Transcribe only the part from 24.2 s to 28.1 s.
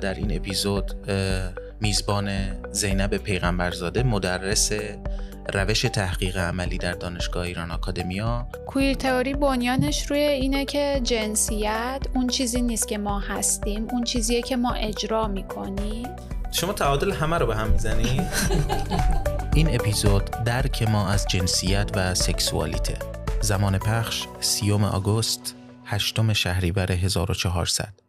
سیوم آگوست هشتم شهریور 1400